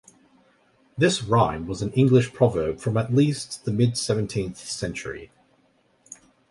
This 0.97 1.21
rhyme 1.21 1.67
was 1.67 1.83
an 1.83 1.91
English 1.91 2.33
proverb 2.33 2.79
from 2.79 2.97
at 2.97 3.13
least 3.13 3.65
the 3.65 3.71
mid-seventeenth 3.71 4.57
century. 4.57 5.29